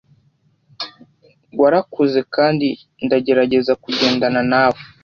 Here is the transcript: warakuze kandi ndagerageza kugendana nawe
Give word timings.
warakuze 1.61 2.19
kandi 2.35 2.67
ndagerageza 3.05 3.73
kugendana 3.83 4.41
nawe 4.51 4.79